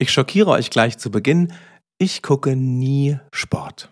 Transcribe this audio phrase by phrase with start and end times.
[0.00, 1.52] Ich schockiere euch gleich zu Beginn.
[1.98, 3.90] Ich gucke nie Sport.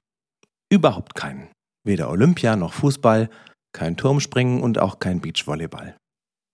[0.71, 1.49] Überhaupt keinen.
[1.85, 3.29] Weder Olympia noch Fußball,
[3.73, 5.97] kein Turmspringen und auch kein Beachvolleyball.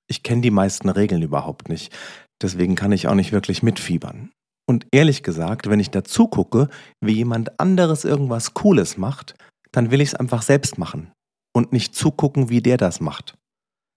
[0.09, 1.95] Ich kenne die meisten Regeln überhaupt nicht,
[2.41, 4.30] deswegen kann ich auch nicht wirklich mitfiebern.
[4.67, 6.69] Und ehrlich gesagt, wenn ich dazu gucke,
[7.00, 9.34] wie jemand anderes irgendwas Cooles macht,
[9.71, 11.12] dann will ich es einfach selbst machen
[11.55, 13.34] und nicht zugucken, wie der das macht.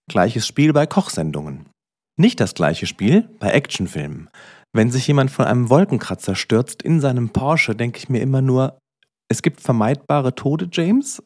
[0.09, 1.69] Gleiches Spiel bei Kochsendungen.
[2.17, 4.29] Nicht das gleiche Spiel bei Actionfilmen.
[4.75, 8.77] Wenn sich jemand von einem Wolkenkratzer stürzt in seinem Porsche, denke ich mir immer nur,
[9.31, 11.23] es gibt vermeidbare Tode, James.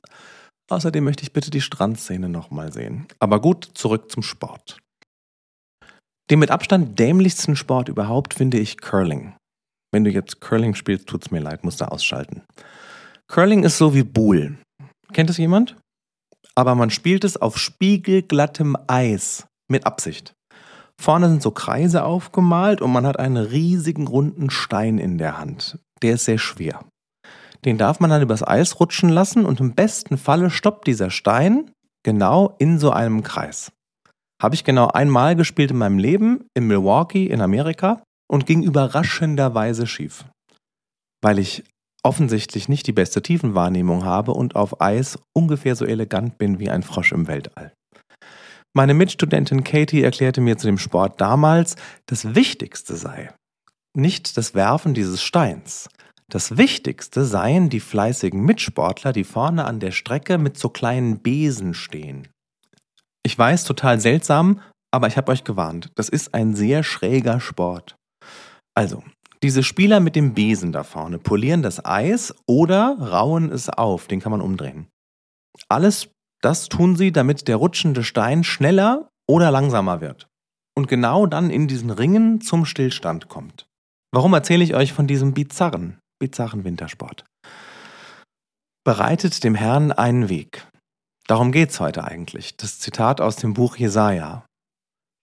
[0.70, 3.08] Außerdem möchte ich bitte die Strandszene nochmal sehen.
[3.18, 4.78] Aber gut, zurück zum Sport.
[6.30, 9.36] Den mit Abstand dämlichsten Sport überhaupt finde ich Curling.
[9.92, 12.44] Wenn du jetzt Curling spielst, tut's mir leid, musst du ausschalten.
[13.28, 14.60] Curling ist so wie Buhl.
[15.12, 15.76] Kennt es jemand?
[16.54, 20.36] Aber man spielt es auf spiegelglattem Eis mit Absicht.
[21.02, 25.80] Vorne sind so Kreise aufgemalt und man hat einen riesigen runden Stein in der Hand.
[26.02, 26.84] Der ist sehr schwer.
[27.64, 31.72] Den darf man dann übers Eis rutschen lassen und im besten Falle stoppt dieser Stein
[32.04, 33.72] genau in so einem Kreis.
[34.42, 39.88] Habe ich genau einmal gespielt in meinem Leben in Milwaukee in Amerika und ging überraschenderweise
[39.88, 40.26] schief.
[41.22, 41.64] Weil ich
[42.04, 46.84] offensichtlich nicht die beste Tiefenwahrnehmung habe und auf Eis ungefähr so elegant bin wie ein
[46.84, 47.72] Frosch im Weltall.
[48.76, 51.76] Meine Mitstudentin Katie erklärte mir zu dem Sport damals,
[52.06, 53.30] das Wichtigste sei
[53.96, 55.90] nicht das Werfen dieses Steins.
[56.30, 61.74] Das Wichtigste seien die fleißigen Mitsportler, die vorne an der Strecke mit so kleinen Besen
[61.74, 62.28] stehen.
[63.24, 67.96] Ich weiß, total seltsam, aber ich habe euch gewarnt, das ist ein sehr schräger Sport.
[68.76, 69.04] Also,
[69.42, 74.20] diese Spieler mit dem Besen da vorne polieren das Eis oder rauen es auf, den
[74.20, 74.88] kann man umdrehen.
[75.68, 76.10] Alles
[76.42, 80.28] das tun sie, damit der rutschende Stein schneller oder langsamer wird
[80.80, 83.68] und genau dann in diesen Ringen zum Stillstand kommt.
[84.12, 87.26] Warum erzähle ich euch von diesem bizarren, bizarren Wintersport?
[88.86, 90.68] Bereitet dem Herrn einen Weg.
[91.28, 92.56] Darum geht's heute eigentlich.
[92.58, 94.46] Das Zitat aus dem Buch Jesaja.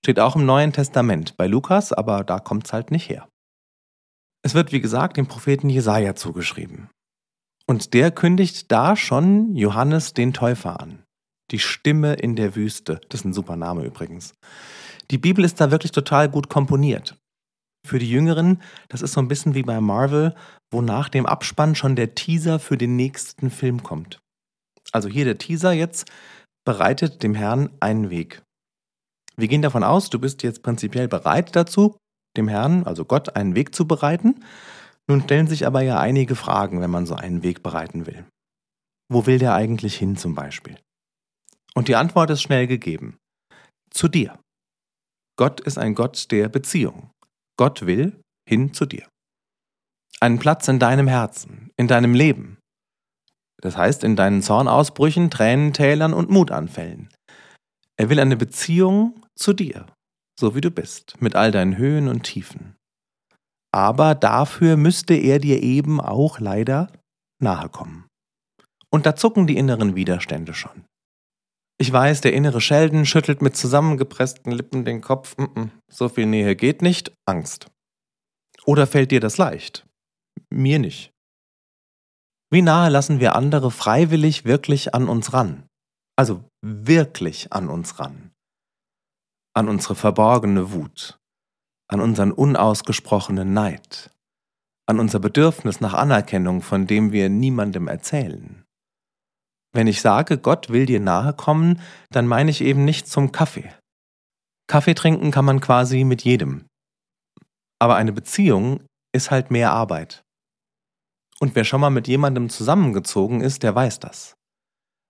[0.04, 3.26] Steht auch im Neuen Testament bei Lukas, aber da kommt's halt nicht her.
[4.42, 6.90] Es wird, wie gesagt, dem Propheten Jesaja zugeschrieben.
[7.66, 11.02] Und der kündigt da schon Johannes den Täufer an.
[11.50, 13.00] Die Stimme in der Wüste.
[13.08, 14.34] Das ist ein super Name übrigens.
[15.10, 17.16] Die Bibel ist da wirklich total gut komponiert.
[17.86, 20.34] Für die Jüngeren, das ist so ein bisschen wie bei Marvel,
[20.72, 24.18] wo nach dem Abspann schon der Teaser für den nächsten Film kommt.
[24.90, 26.10] Also hier der Teaser jetzt
[26.64, 28.42] bereitet dem Herrn einen Weg.
[29.36, 31.96] Wir gehen davon aus, du bist jetzt prinzipiell bereit dazu,
[32.36, 34.42] dem Herrn, also Gott, einen Weg zu bereiten.
[35.08, 38.24] Nun stellen sich aber ja einige Fragen, wenn man so einen Weg bereiten will.
[39.08, 40.76] Wo will der eigentlich hin zum Beispiel?
[41.76, 43.18] Und die Antwort ist schnell gegeben.
[43.90, 44.38] Zu dir.
[45.38, 47.10] Gott ist ein Gott der Beziehung.
[47.58, 49.06] Gott will hin zu dir.
[50.20, 52.58] Einen Platz in deinem Herzen, in deinem Leben.
[53.60, 57.10] Das heißt in deinen Zornausbrüchen, Tränentälern und Mutanfällen.
[57.98, 59.86] Er will eine Beziehung zu dir,
[60.38, 62.76] so wie du bist, mit all deinen Höhen und Tiefen.
[63.74, 66.90] Aber dafür müsste er dir eben auch leider
[67.42, 68.06] nahe kommen.
[68.90, 70.86] Und da zucken die inneren Widerstände schon.
[71.78, 75.36] Ich weiß, der innere Sheldon schüttelt mit zusammengepressten Lippen den Kopf.
[75.36, 77.12] Mm -mm, so viel Nähe geht nicht.
[77.26, 77.70] Angst.
[78.64, 79.86] Oder fällt dir das leicht?
[80.50, 81.12] Mir nicht.
[82.50, 85.68] Wie nahe lassen wir andere freiwillig wirklich an uns ran?
[86.16, 88.30] Also wirklich an uns ran.
[89.54, 91.18] An unsere verborgene Wut.
[91.88, 94.10] An unseren unausgesprochenen Neid.
[94.86, 98.65] An unser Bedürfnis nach Anerkennung, von dem wir niemandem erzählen
[99.76, 103.72] wenn ich sage, Gott will dir nahe kommen, dann meine ich eben nicht zum Kaffee.
[104.66, 106.66] Kaffee trinken kann man quasi mit jedem.
[107.78, 108.80] Aber eine Beziehung
[109.12, 110.24] ist halt mehr Arbeit.
[111.38, 114.34] Und wer schon mal mit jemandem zusammengezogen ist, der weiß das.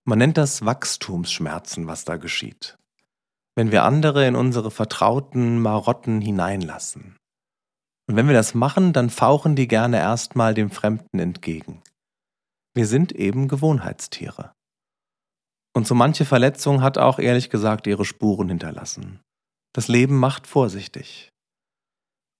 [0.04, 2.77] Man nennt das Wachstumsschmerzen, was da geschieht.
[3.54, 7.16] Wenn wir andere in unsere vertrauten Marotten hineinlassen.
[8.09, 11.83] Und wenn wir das machen, dann fauchen die gerne erstmal dem Fremden entgegen.
[12.74, 14.53] Wir sind eben Gewohnheitstiere.
[15.77, 19.21] Und so manche Verletzung hat auch ehrlich gesagt ihre Spuren hinterlassen.
[19.75, 21.28] Das Leben macht vorsichtig.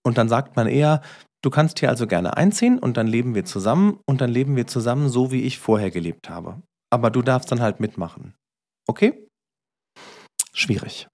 [0.03, 1.03] Und dann sagt man eher,
[1.45, 4.67] du kannst hier also gerne einziehen und dann leben wir zusammen und dann leben wir
[4.67, 6.63] zusammen so, wie ich vorher gelebt habe.
[6.91, 8.35] Aber du darfst dann halt mitmachen.
[8.89, 9.29] Okay?
[10.55, 11.07] Schwierig.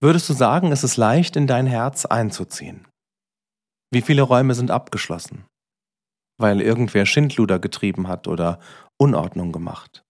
[0.00, 2.86] Würdest du sagen, es ist leicht, in dein Herz einzuziehen?
[3.90, 5.44] Wie viele Räume sind abgeschlossen?
[6.38, 8.60] Weil irgendwer Schindluder getrieben hat oder
[8.96, 10.03] Unordnung gemacht.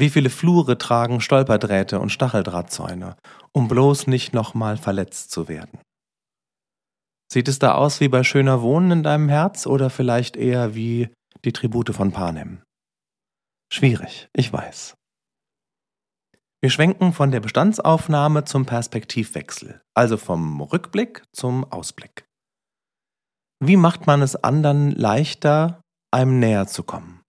[0.00, 3.18] Wie viele Flure tragen Stolperdrähte und Stacheldrahtzäune,
[3.52, 5.78] um bloß nicht nochmal verletzt zu werden?
[7.30, 11.10] Sieht es da aus wie bei schöner Wohnen in deinem Herz oder vielleicht eher wie
[11.44, 12.62] die Tribute von Panem?
[13.70, 14.94] Schwierig, ich weiß.
[16.62, 22.24] Wir schwenken von der Bestandsaufnahme zum Perspektivwechsel, also vom Rückblick zum Ausblick.
[23.62, 27.20] Wie macht man es anderen leichter, einem näher zu kommen?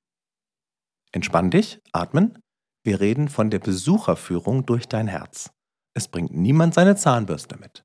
[1.12, 2.38] Entspann dich, atmen.
[2.84, 5.52] Wir reden von der Besucherführung durch dein Herz.
[5.94, 7.84] Es bringt niemand seine Zahnbürste mit.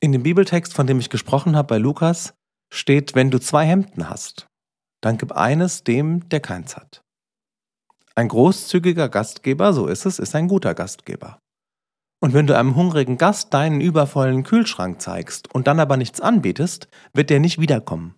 [0.00, 2.34] In dem Bibeltext, von dem ich gesprochen habe bei Lukas,
[2.72, 4.48] steht, wenn du zwei Hemden hast,
[5.02, 7.02] dann gib eines dem, der keins hat.
[8.14, 11.38] Ein großzügiger Gastgeber, so ist es, ist ein guter Gastgeber.
[12.22, 16.88] Und wenn du einem hungrigen Gast deinen übervollen Kühlschrank zeigst und dann aber nichts anbietest,
[17.12, 18.14] wird der nicht wiederkommen.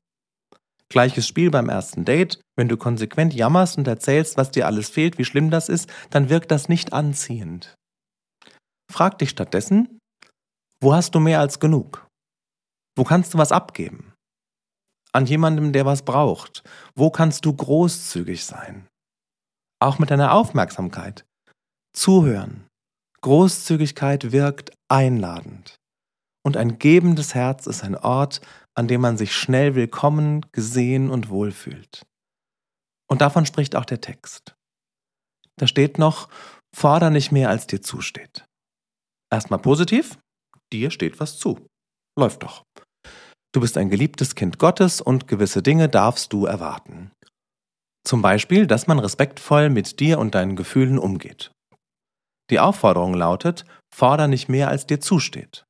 [0.92, 2.38] Gleiches Spiel beim ersten Date.
[2.54, 6.28] Wenn du konsequent jammerst und erzählst, was dir alles fehlt, wie schlimm das ist, dann
[6.28, 7.74] wirkt das nicht anziehend.
[8.92, 9.98] Frag dich stattdessen,
[10.82, 12.06] wo hast du mehr als genug?
[12.94, 14.12] Wo kannst du was abgeben?
[15.12, 16.62] An jemandem, der was braucht.
[16.94, 18.86] Wo kannst du großzügig sein?
[19.80, 21.24] Auch mit deiner Aufmerksamkeit.
[21.94, 22.66] Zuhören.
[23.22, 25.76] Großzügigkeit wirkt einladend.
[26.44, 28.42] Und ein gebendes Herz ist ein Ort,
[28.74, 32.06] an dem man sich schnell willkommen, gesehen und wohlfühlt.
[33.10, 34.54] Und davon spricht auch der Text.
[35.56, 36.28] Da steht noch,
[36.74, 38.44] forder nicht mehr, als dir zusteht.
[39.30, 40.18] Erstmal positiv,
[40.72, 41.66] dir steht was zu.
[42.18, 42.64] Läuft doch.
[43.54, 47.12] Du bist ein geliebtes Kind Gottes und gewisse Dinge darfst du erwarten.
[48.04, 51.52] Zum Beispiel, dass man respektvoll mit dir und deinen Gefühlen umgeht.
[52.50, 53.64] Die Aufforderung lautet,
[53.94, 55.64] forder nicht mehr, als dir zusteht.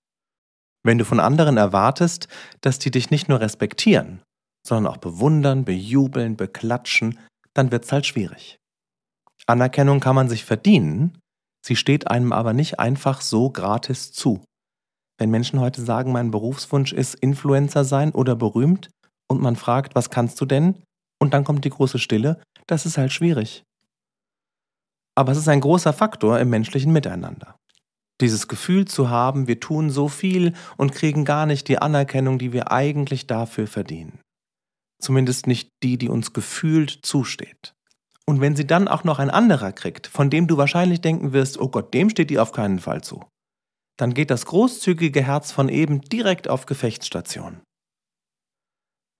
[0.84, 2.28] Wenn du von anderen erwartest,
[2.60, 4.22] dass die dich nicht nur respektieren,
[4.66, 7.18] sondern auch bewundern, bejubeln, beklatschen,
[7.54, 8.58] dann wird's halt schwierig.
[9.46, 11.18] Anerkennung kann man sich verdienen,
[11.64, 14.44] sie steht einem aber nicht einfach so gratis zu.
[15.18, 18.90] Wenn Menschen heute sagen, mein Berufswunsch ist Influencer sein oder berühmt
[19.30, 20.82] und man fragt, was kannst du denn?
[21.20, 23.62] Und dann kommt die große Stille, das ist halt schwierig.
[25.14, 27.56] Aber es ist ein großer Faktor im menschlichen Miteinander.
[28.22, 32.52] Dieses Gefühl zu haben, wir tun so viel und kriegen gar nicht die Anerkennung, die
[32.52, 34.20] wir eigentlich dafür verdienen.
[35.02, 37.74] Zumindest nicht die, die uns gefühlt zusteht.
[38.24, 41.58] Und wenn sie dann auch noch ein anderer kriegt, von dem du wahrscheinlich denken wirst,
[41.58, 43.24] oh Gott, dem steht die auf keinen Fall zu,
[43.98, 47.60] dann geht das großzügige Herz von eben direkt auf Gefechtsstation.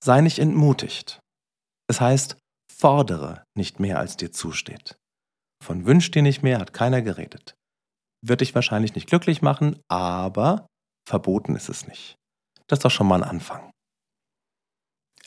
[0.04, 1.18] Sei nicht entmutigt.
[1.90, 2.36] Es heißt,
[2.72, 4.94] fordere nicht mehr, als dir zusteht.
[5.60, 7.56] Von wünsch dir nicht mehr hat keiner geredet
[8.24, 10.66] wird dich wahrscheinlich nicht glücklich machen, aber
[11.06, 12.16] verboten ist es nicht.
[12.68, 13.70] Das ist doch schon mal ein Anfang.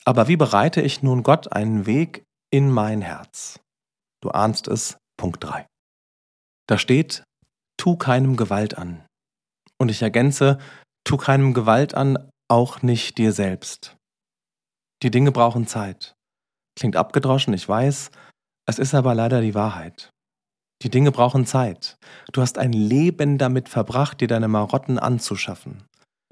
[0.05, 3.59] Aber wie bereite ich nun Gott einen Weg in mein Herz?
[4.21, 5.67] Du ahnst es, Punkt 3.
[6.67, 7.23] Da steht,
[7.77, 9.05] tu keinem Gewalt an.
[9.77, 10.59] Und ich ergänze,
[11.03, 13.97] tu keinem Gewalt an, auch nicht dir selbst.
[15.03, 16.13] Die Dinge brauchen Zeit.
[16.77, 18.11] Klingt abgedroschen, ich weiß,
[18.67, 20.09] es ist aber leider die Wahrheit.
[20.85, 21.97] Die Dinge brauchen Zeit.
[22.31, 25.83] Du hast ein Leben damit verbracht, dir deine Marotten anzuschaffen.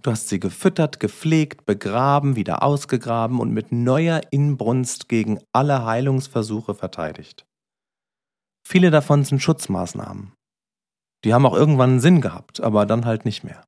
[0.04, 6.76] Du hast sie gefüttert, gepflegt, begraben, wieder ausgegraben und mit neuer Inbrunst gegen alle Heilungsversuche
[6.76, 7.48] verteidigt.
[8.64, 10.34] Viele davon sind Schutzmaßnahmen.
[11.26, 13.66] Die haben auch irgendwann Sinn gehabt, aber dann halt nicht mehr.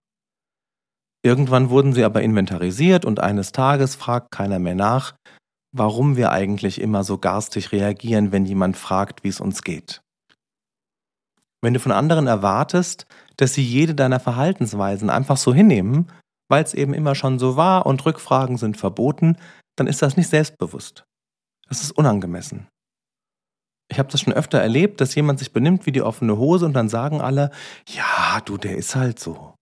[1.23, 5.15] Irgendwann wurden sie aber inventarisiert und eines Tages fragt keiner mehr nach,
[5.75, 10.04] warum wir eigentlich immer so garstig reagieren, wenn jemand fragt, wie es uns geht.
[11.65, 13.07] Wenn du von anderen erwartest,
[13.37, 16.11] dass sie jede deiner Verhaltensweisen einfach so hinnehmen,
[16.47, 19.37] weil es eben immer schon so war und Rückfragen sind verboten,
[19.75, 21.05] dann ist das nicht selbstbewusst.
[21.67, 22.67] Das ist unangemessen.
[23.89, 26.73] Ich habe das schon öfter erlebt, dass jemand sich benimmt wie die offene Hose und
[26.73, 27.49] dann sagen alle,
[27.87, 29.55] ja, du, der ist halt so.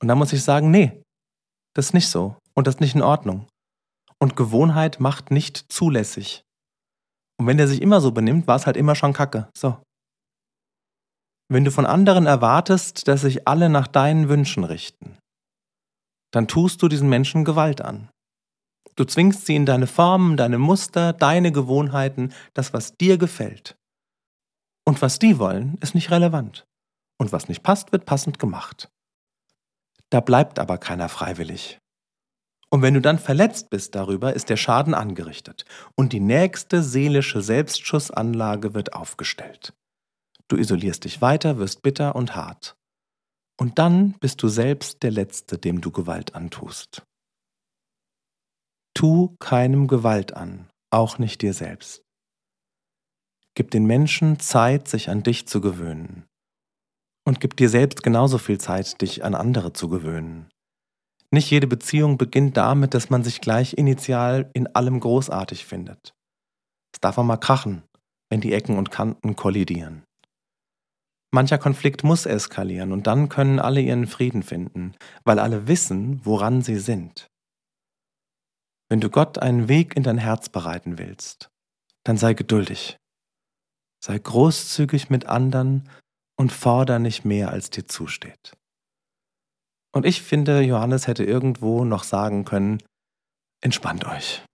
[0.00, 1.04] Und dann muss ich sagen, nee,
[1.76, 3.46] das ist nicht so und das ist nicht in Ordnung.
[4.18, 6.42] Und Gewohnheit macht nicht zulässig.
[7.38, 9.48] Und wenn der sich immer so benimmt, war es halt immer schon Kacke.
[9.56, 9.76] So.
[11.50, 15.18] Wenn du von anderen erwartest, dass sich alle nach deinen Wünschen richten,
[16.30, 18.10] dann tust du diesen Menschen Gewalt an.
[18.96, 23.76] Du zwingst sie in deine Formen, deine Muster, deine Gewohnheiten, das, was dir gefällt.
[24.84, 26.66] Und was die wollen, ist nicht relevant.
[27.18, 28.90] Und was nicht passt, wird passend gemacht.
[30.10, 31.78] Da bleibt aber keiner freiwillig.
[32.70, 35.64] Und wenn du dann verletzt bist darüber, ist der Schaden angerichtet
[35.96, 39.72] und die nächste seelische Selbstschussanlage wird aufgestellt.
[40.48, 42.76] Du isolierst dich weiter, wirst bitter und hart.
[43.60, 47.02] Und dann bist du selbst der Letzte, dem du Gewalt antust.
[48.94, 52.02] Tu keinem Gewalt an, auch nicht dir selbst.
[53.54, 56.24] Gib den Menschen Zeit, sich an dich zu gewöhnen.
[57.26, 60.48] Und gib dir selbst genauso viel Zeit, dich an andere zu gewöhnen.
[61.30, 66.14] Nicht jede Beziehung beginnt damit, dass man sich gleich initial in allem großartig findet.
[66.94, 67.82] Es darf auch mal krachen,
[68.30, 70.04] wenn die Ecken und Kanten kollidieren.
[71.30, 74.94] Mancher Konflikt muss eskalieren und dann können alle ihren Frieden finden,
[75.24, 77.28] weil alle wissen, woran sie sind.
[78.88, 81.50] Wenn du Gott einen Weg in dein Herz bereiten willst,
[82.04, 82.96] dann sei geduldig.
[84.02, 85.90] Sei großzügig mit anderen
[86.38, 88.54] und forder nicht mehr, als dir zusteht.
[89.94, 92.82] Und ich finde, Johannes hätte irgendwo noch sagen können,
[93.62, 94.44] entspannt euch.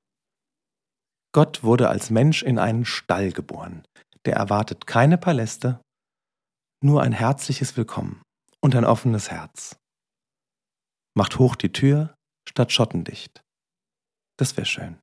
[1.33, 3.85] Gott wurde als Mensch in einen Stall geboren.
[4.25, 5.81] Der erwartet keine Paläste,
[6.85, 8.21] nur ein herzliches Willkommen
[8.61, 9.79] und ein offenes Herz.
[11.17, 12.15] Macht hoch die Tür
[12.47, 13.43] statt schottendicht.
[14.37, 14.99] Das wäre schön.